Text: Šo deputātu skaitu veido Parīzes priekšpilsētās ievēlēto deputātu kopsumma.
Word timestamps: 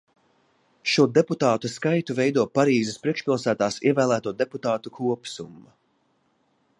Šo 0.93 1.03
deputātu 1.17 1.69
skaitu 1.73 2.15
veido 2.21 2.45
Parīzes 2.59 2.97
priekšpilsētās 3.05 3.79
ievēlēto 3.91 4.33
deputātu 4.43 4.93
kopsumma. 4.99 5.75